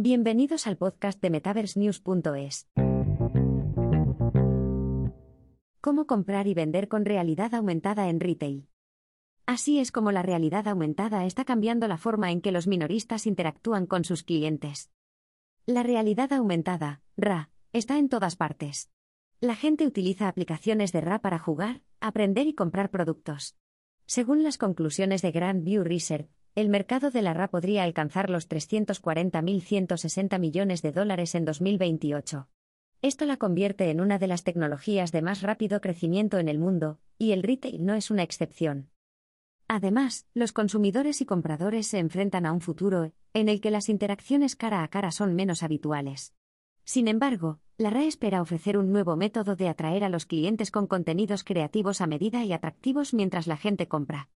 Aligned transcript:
Bienvenidos 0.00 0.68
al 0.68 0.76
podcast 0.76 1.20
de 1.20 1.28
MetaverseNews.es. 1.28 2.68
¿Cómo 5.80 6.06
comprar 6.06 6.46
y 6.46 6.54
vender 6.54 6.86
con 6.86 7.04
realidad 7.04 7.52
aumentada 7.52 8.08
en 8.08 8.20
retail? 8.20 8.68
Así 9.44 9.80
es 9.80 9.90
como 9.90 10.12
la 10.12 10.22
realidad 10.22 10.68
aumentada 10.68 11.26
está 11.26 11.44
cambiando 11.44 11.88
la 11.88 11.98
forma 11.98 12.30
en 12.30 12.42
que 12.42 12.52
los 12.52 12.68
minoristas 12.68 13.26
interactúan 13.26 13.86
con 13.86 14.04
sus 14.04 14.22
clientes. 14.22 14.92
La 15.66 15.82
realidad 15.82 16.32
aumentada, 16.32 17.02
RA, 17.16 17.50
está 17.72 17.98
en 17.98 18.08
todas 18.08 18.36
partes. 18.36 18.92
La 19.40 19.56
gente 19.56 19.84
utiliza 19.84 20.28
aplicaciones 20.28 20.92
de 20.92 21.00
RA 21.00 21.18
para 21.18 21.40
jugar, 21.40 21.82
aprender 21.98 22.46
y 22.46 22.54
comprar 22.54 22.92
productos. 22.92 23.56
Según 24.06 24.44
las 24.44 24.58
conclusiones 24.58 25.22
de 25.22 25.32
Grand 25.32 25.64
View 25.64 25.82
Research, 25.82 26.30
el 26.58 26.68
mercado 26.70 27.12
de 27.12 27.22
la 27.22 27.34
RA 27.34 27.46
podría 27.50 27.84
alcanzar 27.84 28.30
los 28.30 28.48
340.160 28.48 30.40
millones 30.40 30.82
de 30.82 30.90
dólares 30.90 31.36
en 31.36 31.44
2028. 31.44 32.48
Esto 33.00 33.26
la 33.26 33.36
convierte 33.36 33.90
en 33.90 34.00
una 34.00 34.18
de 34.18 34.26
las 34.26 34.42
tecnologías 34.42 35.12
de 35.12 35.22
más 35.22 35.42
rápido 35.42 35.80
crecimiento 35.80 36.38
en 36.38 36.48
el 36.48 36.58
mundo, 36.58 36.98
y 37.16 37.30
el 37.30 37.44
retail 37.44 37.86
no 37.86 37.94
es 37.94 38.10
una 38.10 38.24
excepción. 38.24 38.90
Además, 39.68 40.26
los 40.34 40.50
consumidores 40.50 41.20
y 41.20 41.26
compradores 41.26 41.86
se 41.86 42.00
enfrentan 42.00 42.44
a 42.44 42.50
un 42.50 42.60
futuro 42.60 43.12
en 43.34 43.48
el 43.48 43.60
que 43.60 43.70
las 43.70 43.88
interacciones 43.88 44.56
cara 44.56 44.82
a 44.82 44.88
cara 44.88 45.12
son 45.12 45.36
menos 45.36 45.62
habituales. 45.62 46.34
Sin 46.82 47.06
embargo, 47.06 47.60
la 47.76 47.90
RA 47.90 48.02
espera 48.02 48.42
ofrecer 48.42 48.78
un 48.78 48.90
nuevo 48.90 49.14
método 49.14 49.54
de 49.54 49.68
atraer 49.68 50.02
a 50.02 50.08
los 50.08 50.26
clientes 50.26 50.72
con 50.72 50.88
contenidos 50.88 51.44
creativos 51.44 52.00
a 52.00 52.08
medida 52.08 52.42
y 52.42 52.52
atractivos 52.52 53.14
mientras 53.14 53.46
la 53.46 53.58
gente 53.58 53.86
compra. 53.86 54.28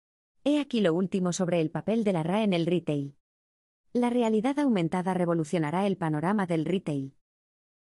He 0.42 0.58
aquí 0.58 0.80
lo 0.80 0.94
último 0.94 1.34
sobre 1.34 1.60
el 1.60 1.70
papel 1.70 2.02
de 2.02 2.14
la 2.14 2.22
RA 2.22 2.42
en 2.42 2.54
el 2.54 2.64
retail. 2.64 3.14
La 3.92 4.08
realidad 4.08 4.58
aumentada 4.58 5.12
revolucionará 5.12 5.86
el 5.86 5.98
panorama 5.98 6.46
del 6.46 6.64
retail. 6.64 7.14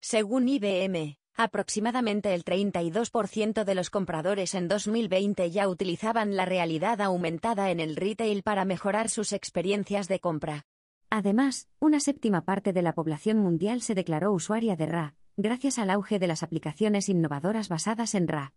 Según 0.00 0.48
IBM, 0.48 1.18
aproximadamente 1.34 2.32
el 2.32 2.44
32% 2.44 3.64
de 3.64 3.74
los 3.74 3.90
compradores 3.90 4.54
en 4.54 4.68
2020 4.68 5.50
ya 5.50 5.68
utilizaban 5.68 6.34
la 6.34 6.46
realidad 6.46 7.02
aumentada 7.02 7.70
en 7.70 7.78
el 7.78 7.94
retail 7.94 8.42
para 8.42 8.64
mejorar 8.64 9.10
sus 9.10 9.34
experiencias 9.34 10.08
de 10.08 10.20
compra. 10.20 10.64
Además, 11.10 11.68
una 11.78 12.00
séptima 12.00 12.46
parte 12.46 12.72
de 12.72 12.80
la 12.80 12.94
población 12.94 13.36
mundial 13.36 13.82
se 13.82 13.94
declaró 13.94 14.32
usuaria 14.32 14.76
de 14.76 14.86
RA, 14.86 15.14
gracias 15.36 15.78
al 15.78 15.90
auge 15.90 16.18
de 16.18 16.26
las 16.26 16.42
aplicaciones 16.42 17.10
innovadoras 17.10 17.68
basadas 17.68 18.14
en 18.14 18.28
RA. 18.28 18.54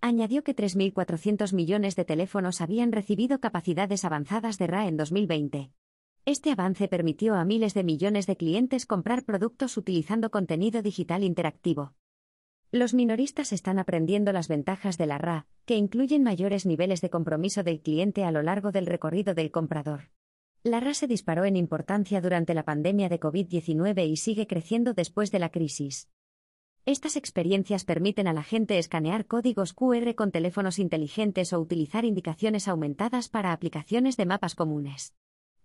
Añadió 0.00 0.44
que 0.44 0.54
3.400 0.54 1.52
millones 1.54 1.96
de 1.96 2.04
teléfonos 2.04 2.60
habían 2.60 2.92
recibido 2.92 3.40
capacidades 3.40 4.04
avanzadas 4.04 4.58
de 4.58 4.66
RA 4.66 4.86
en 4.88 4.96
2020. 4.96 5.70
Este 6.24 6.50
avance 6.50 6.88
permitió 6.88 7.34
a 7.34 7.44
miles 7.44 7.72
de 7.74 7.84
millones 7.84 8.26
de 8.26 8.36
clientes 8.36 8.84
comprar 8.84 9.24
productos 9.24 9.76
utilizando 9.76 10.30
contenido 10.30 10.82
digital 10.82 11.22
interactivo. 11.22 11.94
Los 12.72 12.94
minoristas 12.94 13.52
están 13.52 13.78
aprendiendo 13.78 14.32
las 14.32 14.48
ventajas 14.48 14.98
de 14.98 15.06
la 15.06 15.18
RA, 15.18 15.46
que 15.64 15.76
incluyen 15.76 16.24
mayores 16.24 16.66
niveles 16.66 17.00
de 17.00 17.10
compromiso 17.10 17.62
del 17.62 17.80
cliente 17.80 18.24
a 18.24 18.32
lo 18.32 18.42
largo 18.42 18.72
del 18.72 18.86
recorrido 18.86 19.34
del 19.34 19.52
comprador. 19.52 20.10
La 20.64 20.80
RA 20.80 20.94
se 20.94 21.06
disparó 21.06 21.44
en 21.44 21.54
importancia 21.54 22.20
durante 22.20 22.54
la 22.54 22.64
pandemia 22.64 23.08
de 23.08 23.20
COVID-19 23.20 24.08
y 24.08 24.16
sigue 24.16 24.48
creciendo 24.48 24.94
después 24.94 25.30
de 25.30 25.38
la 25.38 25.50
crisis. 25.50 26.08
Estas 26.86 27.16
experiencias 27.16 27.84
permiten 27.84 28.28
a 28.28 28.32
la 28.32 28.44
gente 28.44 28.78
escanear 28.78 29.26
códigos 29.26 29.72
QR 29.72 30.14
con 30.14 30.30
teléfonos 30.30 30.78
inteligentes 30.78 31.52
o 31.52 31.58
utilizar 31.58 32.04
indicaciones 32.04 32.68
aumentadas 32.68 33.28
para 33.28 33.52
aplicaciones 33.52 34.16
de 34.16 34.24
mapas 34.24 34.54
comunes. 34.54 35.12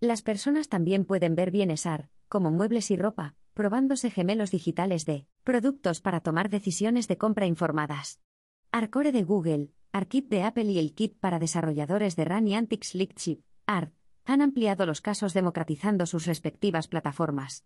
Las 0.00 0.22
personas 0.22 0.68
también 0.68 1.04
pueden 1.04 1.36
ver 1.36 1.52
bienestar, 1.52 2.08
como 2.28 2.50
muebles 2.50 2.90
y 2.90 2.96
ropa, 2.96 3.36
probándose 3.54 4.10
gemelos 4.10 4.50
digitales 4.50 5.06
de 5.06 5.28
productos 5.44 6.00
para 6.00 6.18
tomar 6.18 6.50
decisiones 6.50 7.06
de 7.06 7.18
compra 7.18 7.46
informadas. 7.46 8.18
Arcore 8.72 9.12
de 9.12 9.22
Google, 9.22 9.68
ARKit 9.92 10.28
de 10.28 10.42
Apple 10.42 10.72
y 10.72 10.80
el 10.80 10.92
kit 10.92 11.16
para 11.20 11.38
desarrolladores 11.38 12.16
de 12.16 12.24
RAN 12.24 12.48
y 12.48 12.56
Antix 12.56 12.98
Chip, 13.14 13.44
ART, 13.66 13.94
han 14.24 14.42
ampliado 14.42 14.86
los 14.86 15.00
casos 15.00 15.34
democratizando 15.34 16.04
sus 16.06 16.26
respectivas 16.26 16.88
plataformas. 16.88 17.64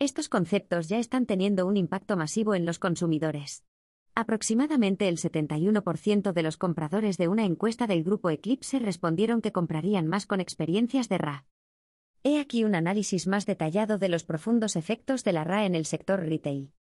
Estos 0.00 0.28
conceptos 0.28 0.88
ya 0.88 1.00
están 1.00 1.26
teniendo 1.26 1.66
un 1.66 1.76
impacto 1.76 2.16
masivo 2.16 2.54
en 2.54 2.64
los 2.64 2.78
consumidores. 2.78 3.64
Aproximadamente 4.14 5.08
el 5.08 5.16
71% 5.16 6.32
de 6.32 6.42
los 6.44 6.56
compradores 6.56 7.18
de 7.18 7.26
una 7.26 7.44
encuesta 7.44 7.88
del 7.88 8.04
grupo 8.04 8.30
Eclipse 8.30 8.78
respondieron 8.78 9.40
que 9.40 9.50
comprarían 9.50 10.06
más 10.06 10.26
con 10.26 10.40
experiencias 10.40 11.08
de 11.08 11.18
RA. 11.18 11.46
He 12.22 12.38
aquí 12.38 12.62
un 12.62 12.76
análisis 12.76 13.26
más 13.26 13.44
detallado 13.44 13.98
de 13.98 14.08
los 14.08 14.22
profundos 14.22 14.76
efectos 14.76 15.24
de 15.24 15.32
la 15.32 15.42
RA 15.42 15.66
en 15.66 15.74
el 15.74 15.84
sector 15.84 16.20
retail. 16.20 16.72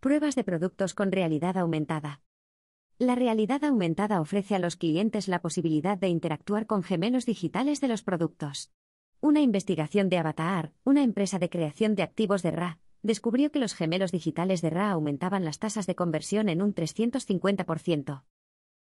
Pruebas 0.00 0.34
de 0.34 0.42
productos 0.42 0.92
con 0.94 1.12
realidad 1.12 1.56
aumentada. 1.56 2.20
La 2.98 3.14
realidad 3.14 3.62
aumentada 3.62 4.20
ofrece 4.20 4.56
a 4.56 4.58
los 4.58 4.74
clientes 4.74 5.28
la 5.28 5.40
posibilidad 5.40 5.98
de 5.98 6.08
interactuar 6.08 6.66
con 6.66 6.82
gemelos 6.82 7.26
digitales 7.26 7.80
de 7.80 7.88
los 7.88 8.02
productos. 8.02 8.72
Una 9.22 9.42
investigación 9.42 10.08
de 10.08 10.16
Avatar, 10.16 10.72
una 10.82 11.02
empresa 11.02 11.38
de 11.38 11.50
creación 11.50 11.94
de 11.94 12.02
activos 12.02 12.42
de 12.42 12.52
RA, 12.52 12.78
descubrió 13.02 13.52
que 13.52 13.58
los 13.58 13.74
gemelos 13.74 14.12
digitales 14.12 14.62
de 14.62 14.70
RA 14.70 14.90
aumentaban 14.90 15.44
las 15.44 15.58
tasas 15.58 15.86
de 15.86 15.94
conversión 15.94 16.48
en 16.48 16.62
un 16.62 16.74
350%. 16.74 18.24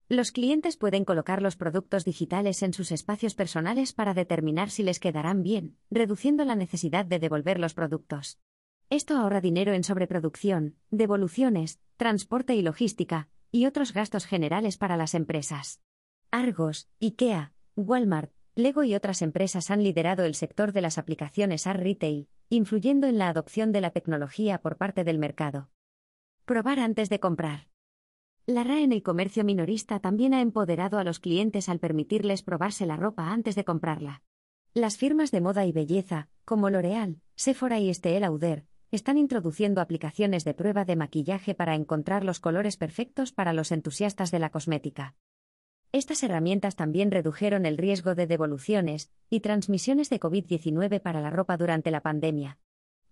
Los 0.10 0.34
clientes 0.34 0.76
pueden 0.76 1.06
colocar 1.06 1.42
los 1.42 1.56
productos 1.56 2.04
digitales 2.04 2.62
en 2.62 2.74
sus 2.74 2.92
espacios 2.92 3.36
personales 3.36 3.94
para 3.94 4.14
determinar 4.14 4.70
si 4.70 4.84
les 4.84 5.00
quedarán 5.00 5.44
bien, 5.44 5.78
reduciendo 5.90 6.44
la 6.44 6.56
necesidad 6.56 7.06
de 7.06 7.20
devolver 7.20 7.58
los 7.58 7.74
productos. 7.74 8.38
Esto 8.90 9.16
ahorra 9.16 9.40
dinero 9.40 9.74
en 9.74 9.86
sobreproducción, 9.86 10.76
devoluciones, 10.92 11.80
transporte 11.96 12.54
y 12.54 12.62
logística, 12.62 13.30
y 13.50 13.66
otros 13.66 13.94
gastos 13.94 14.26
generales 14.26 14.78
para 14.78 14.98
las 14.98 15.14
empresas. 15.14 15.82
Argos, 16.32 16.90
IKEA, 17.00 17.54
Walmart, 17.76 18.32
Lego 18.58 18.84
y 18.84 18.96
otras 18.96 19.22
empresas 19.22 19.70
han 19.70 19.84
liderado 19.84 20.26
el 20.26 20.34
sector 20.34 20.72
de 20.72 20.82
las 20.82 20.98
aplicaciones 20.98 21.68
AR 21.68 21.80
Retail, 21.80 22.28
influyendo 22.50 23.06
en 23.06 23.20
la 23.20 23.30
adopción 23.30 23.72
de 23.72 23.82
la 23.82 23.92
tecnología 23.92 24.64
por 24.64 24.78
parte 24.78 25.04
del 25.04 25.20
mercado. 25.20 25.70
Probar 26.44 26.80
antes 26.80 27.10
de 27.10 27.20
comprar. 27.20 27.68
La 28.48 28.64
RA 28.64 28.80
en 28.80 28.94
el 28.94 29.04
comercio 29.04 29.44
minorista 29.44 30.00
también 30.00 30.34
ha 30.34 30.42
empoderado 30.42 30.98
a 30.98 31.04
los 31.04 31.20
clientes 31.20 31.70
al 31.70 31.78
permitirles 31.78 32.42
probarse 32.42 32.88
la 32.88 32.96
ropa 32.96 33.32
antes 33.32 33.54
de 33.54 33.64
comprarla. 33.64 34.24
Las 34.74 34.98
firmas 34.98 35.30
de 35.30 35.42
moda 35.42 35.68
y 35.68 35.72
belleza, 35.72 36.28
como 36.44 36.72
L'Oreal, 36.72 37.22
Sephora 37.36 37.78
y 37.78 37.92
Estée 37.92 38.20
Lauder, 38.20 38.66
están 38.90 39.20
introduciendo 39.20 39.82
aplicaciones 39.82 40.46
de 40.46 40.56
prueba 40.56 40.84
de 40.84 40.96
maquillaje 40.96 41.54
para 41.54 41.76
encontrar 41.76 42.24
los 42.24 42.40
colores 42.40 42.76
perfectos 42.76 43.32
para 43.32 43.54
los 43.54 43.72
entusiastas 43.72 44.32
de 44.32 44.40
la 44.40 44.50
cosmética. 44.50 45.14
Estas 45.92 46.22
herramientas 46.24 46.76
también 46.76 47.12
redujeron 47.12 47.66
el 47.66 47.78
riesgo 47.78 48.14
de 48.14 48.28
devoluciones 48.28 49.12
y 49.30 49.40
transmisiones 49.40 50.10
de 50.10 50.20
COVID-19 50.20 51.02
para 51.02 51.22
la 51.22 51.30
ropa 51.30 51.58
durante 51.58 51.92
la 51.92 52.02
pandemia. 52.02 52.60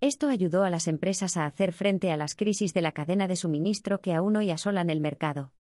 Esto 0.00 0.28
ayudó 0.28 0.64
a 0.64 0.70
las 0.70 0.88
empresas 0.88 1.38
a 1.38 1.46
hacer 1.46 1.72
frente 1.72 2.12
a 2.12 2.18
las 2.18 2.34
crisis 2.34 2.74
de 2.74 2.82
la 2.82 2.92
cadena 2.92 3.28
de 3.28 3.36
suministro 3.36 4.00
que 4.00 4.12
aún 4.12 4.36
hoy 4.36 4.50
asolan 4.50 4.90
el 4.90 5.00
mercado. 5.00 5.52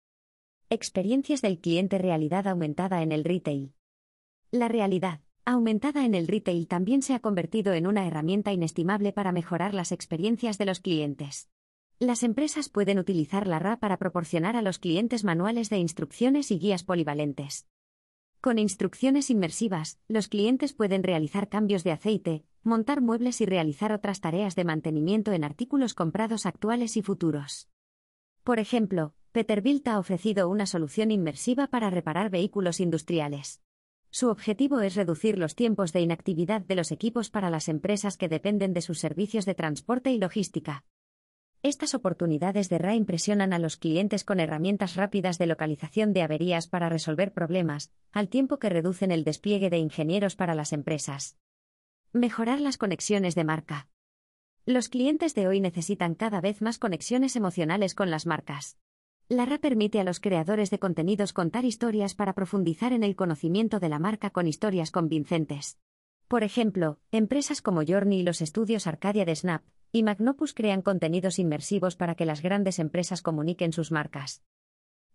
Experiencias 0.69 1.41
del 1.41 1.59
cliente 1.59 1.97
realidad 1.97 2.47
aumentada 2.47 3.01
en 3.01 3.13
el 3.13 3.23
retail. 3.23 3.73
La 4.51 4.67
realidad 4.67 5.21
aumentada 5.45 6.05
en 6.05 6.15
el 6.15 6.27
retail 6.27 6.67
también 6.67 7.01
se 7.01 7.13
ha 7.13 7.19
convertido 7.19 7.73
en 7.73 7.87
una 7.87 8.07
herramienta 8.07 8.51
inestimable 8.51 9.13
para 9.13 9.31
mejorar 9.31 9.73
las 9.73 9.91
experiencias 9.91 10.57
de 10.57 10.65
los 10.65 10.79
clientes. 10.79 11.49
Las 11.99 12.23
empresas 12.23 12.67
pueden 12.67 12.99
utilizar 12.99 13.47
la 13.47 13.57
RA 13.57 13.77
para 13.77 13.97
proporcionar 13.97 14.57
a 14.57 14.61
los 14.61 14.79
clientes 14.79 15.23
manuales 15.23 15.69
de 15.69 15.77
instrucciones 15.77 16.51
y 16.51 16.59
guías 16.59 16.83
polivalentes. 16.83 17.67
Con 18.41 18.59
instrucciones 18.59 19.29
inmersivas, 19.29 19.97
los 20.09 20.27
clientes 20.27 20.73
pueden 20.73 21.03
realizar 21.03 21.47
cambios 21.47 21.85
de 21.85 21.93
aceite, 21.93 22.43
montar 22.63 22.99
muebles 22.99 23.39
y 23.39 23.45
realizar 23.45 23.93
otras 23.93 24.19
tareas 24.19 24.55
de 24.55 24.65
mantenimiento 24.65 25.31
en 25.31 25.45
artículos 25.45 25.93
comprados 25.93 26.45
actuales 26.45 26.97
y 26.97 27.01
futuros. 27.01 27.69
Por 28.43 28.59
ejemplo, 28.59 29.13
Peterbilt 29.31 29.87
ha 29.87 29.97
ofrecido 29.97 30.49
una 30.49 30.65
solución 30.65 31.11
inmersiva 31.11 31.67
para 31.67 31.89
reparar 31.89 32.29
vehículos 32.29 32.81
industriales. 32.81 33.61
Su 34.09 34.27
objetivo 34.27 34.81
es 34.81 34.95
reducir 34.95 35.37
los 35.39 35.55
tiempos 35.55 35.93
de 35.93 36.01
inactividad 36.01 36.59
de 36.59 36.75
los 36.75 36.91
equipos 36.91 37.29
para 37.29 37.49
las 37.49 37.69
empresas 37.69 38.17
que 38.17 38.27
dependen 38.27 38.73
de 38.73 38.81
sus 38.81 38.99
servicios 38.99 39.45
de 39.45 39.55
transporte 39.55 40.11
y 40.11 40.17
logística. 40.17 40.83
Estas 41.65 41.95
oportunidades 41.95 42.69
de 42.69 42.77
RA 42.77 42.93
impresionan 42.93 43.51
a 43.51 43.57
los 43.57 43.75
clientes 43.75 44.23
con 44.23 44.39
herramientas 44.39 44.95
rápidas 44.95 45.39
de 45.39 45.47
localización 45.47 46.13
de 46.13 46.21
averías 46.21 46.67
para 46.67 46.89
resolver 46.89 47.33
problemas, 47.33 47.91
al 48.11 48.29
tiempo 48.29 48.59
que 48.59 48.69
reducen 48.69 49.09
el 49.09 49.23
despliegue 49.23 49.71
de 49.71 49.79
ingenieros 49.79 50.35
para 50.35 50.53
las 50.53 50.73
empresas. 50.73 51.39
Mejorar 52.13 52.61
las 52.61 52.77
conexiones 52.77 53.33
de 53.33 53.45
marca. 53.45 53.89
Los 54.67 54.89
clientes 54.89 55.33
de 55.33 55.47
hoy 55.47 55.59
necesitan 55.59 56.13
cada 56.13 56.39
vez 56.39 56.61
más 56.61 56.77
conexiones 56.77 57.35
emocionales 57.35 57.95
con 57.95 58.11
las 58.11 58.27
marcas. 58.27 58.77
La 59.27 59.45
RA 59.45 59.57
permite 59.57 59.99
a 59.99 60.03
los 60.03 60.19
creadores 60.19 60.69
de 60.69 60.77
contenidos 60.77 61.33
contar 61.33 61.65
historias 61.65 62.13
para 62.13 62.33
profundizar 62.33 62.93
en 62.93 63.03
el 63.03 63.15
conocimiento 63.15 63.79
de 63.79 63.89
la 63.89 63.97
marca 63.97 64.29
con 64.29 64.47
historias 64.47 64.91
convincentes. 64.91 65.79
Por 66.27 66.43
ejemplo, 66.43 66.99
empresas 67.11 67.63
como 67.63 67.81
Journey 67.83 68.19
y 68.19 68.23
los 68.23 68.41
estudios 68.43 68.85
Arcadia 68.85 69.25
de 69.25 69.35
Snap 69.35 69.63
y 69.95 70.03
Magnopus 70.03 70.53
crean 70.53 70.81
contenidos 70.81 71.39
inmersivos 71.39 71.95
para 71.95 72.15
que 72.15 72.25
las 72.25 72.41
grandes 72.41 72.79
empresas 72.79 73.21
comuniquen 73.21 73.71
sus 73.71 73.93
marcas. 73.93 74.43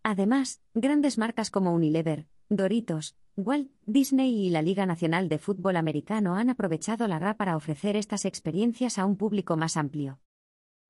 Además, 0.03 0.63
grandes 0.73 1.19
marcas 1.19 1.51
como 1.51 1.75
Unilever, 1.75 2.29
Doritos, 2.49 3.15
Walt 3.37 3.71
Disney 3.85 4.47
y 4.47 4.49
la 4.49 4.63
Liga 4.63 4.87
Nacional 4.87 5.29
de 5.29 5.37
Fútbol 5.37 5.77
Americano 5.77 6.35
han 6.35 6.49
aprovechado 6.49 7.07
la 7.09 7.19
RA 7.19 7.37
para 7.37 7.59
ofrecer 7.59 7.95
estas 7.95 8.25
experiencias 8.25 8.99
a 8.99 9.05
un 9.05 9.19
público 9.19 9.55
más 9.55 9.77
amplio. 9.77 10.19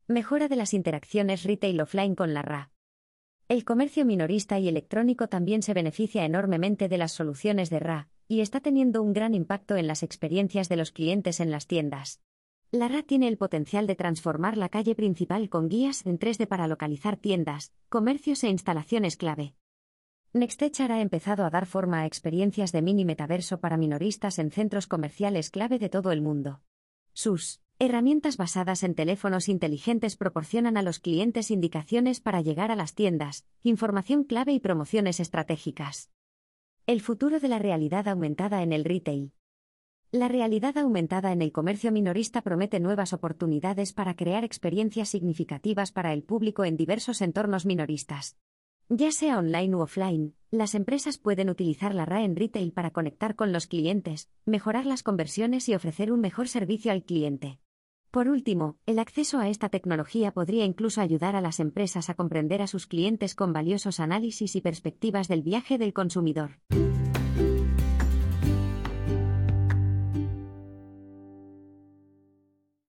Mejora 0.07 0.47
de 0.47 0.55
las 0.55 0.73
interacciones 0.73 1.43
retail 1.43 1.81
offline 1.81 2.15
con 2.15 2.33
la 2.33 2.43
RA. 2.43 2.71
El 3.49 3.65
comercio 3.65 4.05
minorista 4.05 4.61
y 4.61 4.69
electrónico 4.69 5.27
también 5.27 5.65
se 5.65 5.75
beneficia 5.75 6.25
enormemente 6.25 6.89
de 6.89 6.97
las 6.97 7.11
soluciones 7.11 7.71
de 7.71 7.81
RA, 7.81 8.09
y 8.29 8.41
está 8.41 8.61
teniendo 8.61 9.03
un 9.03 9.15
gran 9.15 9.35
impacto 9.35 9.75
en 9.75 9.89
las 9.89 10.05
experiencias 10.05 10.69
de 10.69 10.77
los 10.77 10.93
clientes 10.93 11.41
en 11.41 11.51
las 11.51 11.67
tiendas. 11.67 12.21
La 12.73 12.87
RA 12.87 13.03
tiene 13.03 13.27
el 13.27 13.37
potencial 13.37 13.89
de 13.89 13.97
transformar 13.97 14.57
la 14.57 14.69
calle 14.69 14.95
principal 14.95 15.49
con 15.49 15.69
guías 15.69 16.07
en 16.07 16.21
3D 16.21 16.47
para 16.47 16.69
localizar 16.69 17.17
tiendas, 17.17 17.73
comercios 17.89 18.45
e 18.45 18.49
instalaciones 18.49 19.17
clave. 19.17 19.57
Nextechar 20.33 20.93
ha 20.93 21.01
empezado 21.01 21.45
a 21.45 21.51
dar 21.51 21.67
forma 21.67 22.03
a 22.03 22.07
experiencias 22.07 22.71
de 22.71 22.81
mini 22.81 23.05
metaverso 23.05 23.59
para 23.59 23.77
minoristas 23.77 24.39
en 24.39 24.53
centros 24.53 24.87
comerciales 24.87 25.51
clave 25.51 25.81
de 25.81 25.89
todo 25.89 26.13
el 26.13 26.23
mundo. 26.23 26.61
Sus 27.13 27.61
herramientas 27.81 28.37
basadas 28.37 28.85
en 28.85 28.95
teléfonos 28.95 29.49
inteligentes 29.49 30.17
proporcionan 30.17 30.77
a 30.77 30.83
los 30.83 31.01
clientes 31.01 31.51
indicaciones 31.51 32.21
para 32.21 32.41
llegar 32.41 32.71
a 32.71 32.77
las 32.77 32.95
tiendas, 32.95 33.47
información 33.65 34.23
clave 34.23 34.53
y 34.53 34.61
promociones 34.61 35.19
estratégicas. 35.19 36.13
El 36.87 37.01
futuro 37.01 37.41
de 37.41 37.49
la 37.49 37.59
realidad 37.59 38.07
aumentada 38.07 38.63
en 38.63 38.73
el 38.73 38.85
retail. 38.85 39.33
La 40.13 40.27
realidad 40.27 40.77
aumentada 40.77 41.31
en 41.31 41.41
el 41.41 41.53
comercio 41.53 41.93
minorista 41.93 42.43
promete 42.43 42.81
nuevas 42.81 43.13
oportunidades 43.13 43.93
para 43.93 44.17
crear 44.17 44.43
experiencias 44.43 45.09
significativas 45.09 45.93
para 45.93 46.13
el 46.13 46.25
público 46.25 46.65
en 46.65 46.77
diversos 46.77 47.21
entornos 47.21 47.65
minoristas. 47.65 48.37
Ya 48.89 49.13
sea 49.13 49.39
online 49.39 49.77
u 49.77 49.83
offline, 49.83 50.35
las 50.51 50.75
empresas 50.75 51.17
pueden 51.19 51.49
utilizar 51.49 51.95
la 51.95 52.07
RA 52.07 52.25
en 52.25 52.35
retail 52.35 52.73
para 52.73 52.91
conectar 52.91 53.37
con 53.37 53.53
los 53.53 53.69
clientes, 53.69 54.29
mejorar 54.47 54.85
las 54.85 55.05
conversiones 55.05 55.69
y 55.69 55.77
ofrecer 55.77 56.11
un 56.11 56.19
mejor 56.19 56.49
servicio 56.49 56.91
al 56.91 57.05
cliente. 57.05 57.61
Por 58.11 58.29
último, 58.29 58.79
el 58.87 58.99
acceso 58.99 59.39
a 59.39 59.49
esta 59.49 59.69
tecnología 59.69 60.33
podría 60.33 60.65
incluso 60.65 61.01
ayudar 61.01 61.37
a 61.37 61.41
las 61.41 61.61
empresas 61.61 62.11
a 62.11 62.15
comprender 62.15 62.63
a 62.63 62.67
sus 62.67 62.89
clientes 62.89 63.37
con 63.37 63.53
valiosos 63.53 64.01
análisis 64.01 64.57
y 64.57 64.61
perspectivas 64.61 65.29
del 65.29 65.43
viaje 65.43 65.79
del 65.79 65.93
consumidor. 65.93 66.59